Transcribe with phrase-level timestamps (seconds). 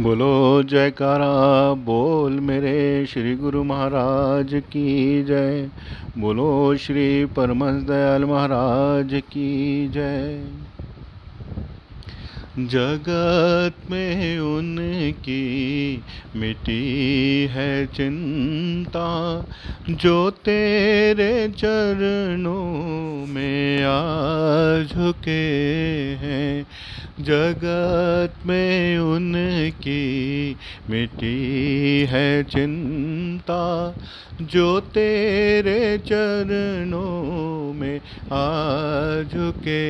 [0.00, 5.68] बोलो जयकारा, बोल मेरे श्री गुरु महाराज की जय।
[6.18, 10.44] बोलो श्री परमस दयाल महाराज की जय।
[12.58, 16.02] जगत में उनकी
[16.36, 19.44] मिटी है चिंता,
[19.90, 25.66] जो तेरे चरणों में आ झुके
[26.14, 26.66] हैं।
[27.20, 30.56] जगत में उनकी
[30.90, 33.94] मिटी है चिंता,
[34.42, 38.00] जो तेरे चरणों में
[38.32, 39.86] आ झुके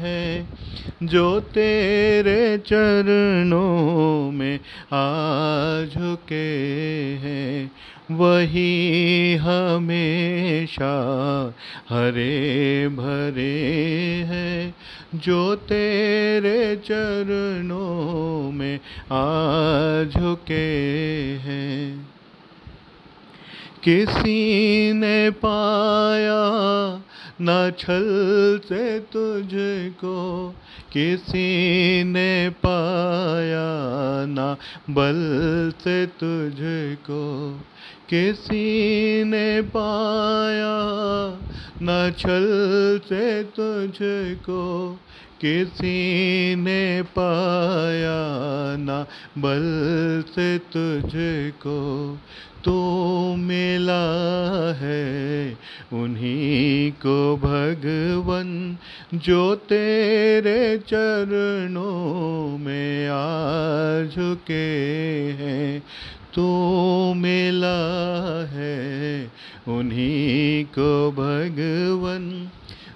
[0.00, 0.48] हैं,
[1.02, 4.60] जो तेरे चरणों में
[4.92, 6.50] आ झुके
[7.22, 7.70] हैं।
[8.10, 10.90] वही हमेशा
[11.88, 13.72] हरे भरे
[14.26, 14.74] हैं,
[15.14, 18.80] जो तेरे चरणों में
[19.12, 20.88] आ झुके
[21.38, 22.08] हैं।
[23.84, 26.40] किसी ने पाया
[27.42, 30.54] न छल से तुझको,
[30.92, 33.66] किसी ने पाया
[34.26, 34.56] न
[34.90, 37.60] बल से तुझको।
[38.10, 40.76] किसी ने पाया,
[41.82, 44.92] न छल से तुझको
[45.40, 48.18] किसी ने पाया,
[48.76, 49.06] न
[49.38, 49.64] बल
[50.32, 52.18] से तुझको
[52.64, 52.76] तो
[53.36, 54.02] मिला
[54.72, 55.50] है।
[55.92, 58.76] उन्हीं को भगवन
[59.14, 64.68] जो तेरे चरणों में आ झुके
[65.42, 65.82] हैं
[66.34, 69.24] तो मिला है,
[69.68, 72.48] उन्हीं को भगवन,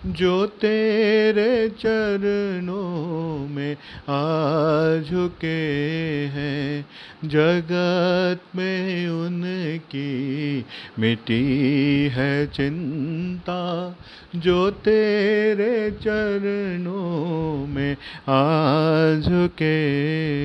[0.07, 3.77] जो तेरे चरणों में
[4.09, 6.87] आ झुके हैं।
[7.25, 10.65] जगत में उनकी
[10.99, 13.97] मिटी है चिंता,
[14.37, 17.93] जो तेरे चरणों में
[18.29, 19.91] आ झुके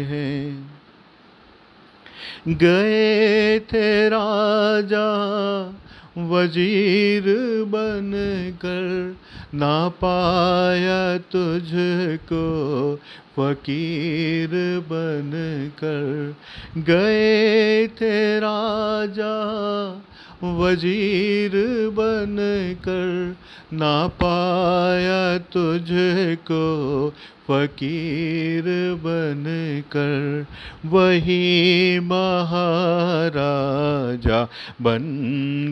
[0.03, 0.68] हैं।
[2.47, 5.07] गए थे राजा,
[6.17, 7.23] वज़ीर
[7.63, 8.11] बन
[8.61, 9.15] कर
[9.53, 12.45] ना पाया तुझको
[13.37, 14.49] फकीर
[14.79, 15.31] बन
[15.83, 16.35] कर
[16.77, 19.33] गए थे राजा
[20.43, 21.51] वज़ीर
[21.89, 22.35] बन
[22.87, 23.35] कर
[23.73, 27.13] ना पाया तुझको
[27.47, 28.63] फकीर
[29.03, 29.43] बन
[29.91, 30.45] कर
[30.85, 34.47] वही महाराजा
[34.81, 35.01] बन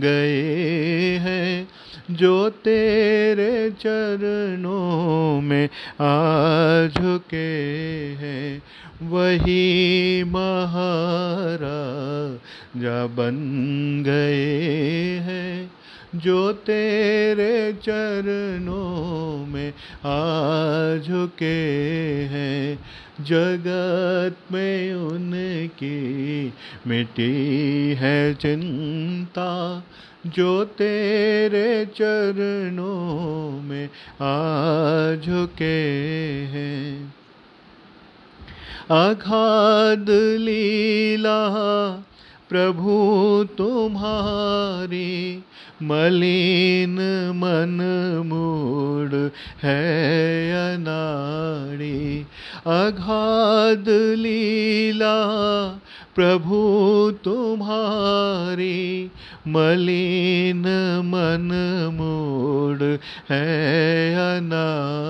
[0.04, 1.68] गए हैं।
[2.12, 5.70] जो तेरे चरणों में
[6.02, 8.62] आ झुके हैं,
[9.10, 15.72] वही महाराजा बन गए हैं।
[16.16, 19.74] जो तेरे चरणों में
[20.06, 22.80] आ झुके हैं
[23.22, 26.54] जगत में उनकी
[26.88, 29.84] मिटी है चिंता,
[30.26, 33.90] जो तेरे चरणों में
[34.22, 35.84] आ झुके
[36.46, 37.14] हैं।
[38.92, 40.06] अघाध
[40.40, 41.50] लीला,
[42.50, 45.44] प्रभु तुम्हारी
[45.84, 46.96] मलिन
[47.36, 47.80] मन
[48.26, 49.32] मूड
[49.64, 49.88] है
[50.76, 51.77] अनाड़ी
[52.66, 55.16] अघाध लीला
[56.16, 56.60] प्रभु
[57.26, 59.12] तुम्हारी
[59.48, 60.64] मलिन
[61.06, 61.50] मन
[61.94, 62.84] मूड
[63.30, 63.46] है
[64.16, 65.07] अनाड़ी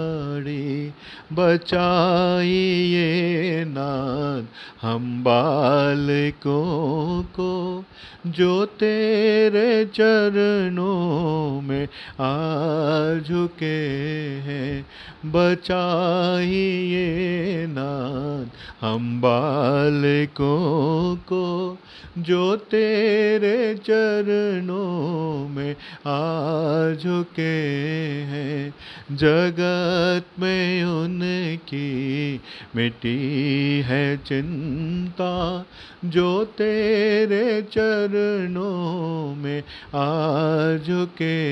[1.40, 7.84] बचाइए नाथ हम बालकों को,
[8.28, 11.88] जो तेरे चरणों में
[12.20, 14.86] आ झुके हैं।
[15.26, 21.78] बचाइए नाथ हम बालकों को,
[22.18, 25.76] जो तेरे चरणों में
[26.08, 28.67] आ झुके हैं।
[29.12, 32.42] जगत में उनकी
[32.76, 35.66] मिटी है चिंता,
[36.06, 39.64] जो तेरे चरणों में
[39.96, 41.52] आ झुके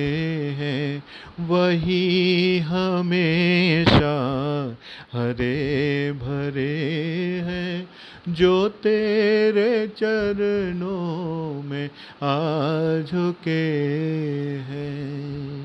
[0.52, 1.04] हैं,
[1.48, 4.16] वही हमेशा
[5.14, 6.80] हरे भरे
[7.46, 7.90] हैं,
[8.30, 11.90] जो तेरे चरणों में
[12.24, 13.66] आ झुके
[14.58, 15.65] हैं।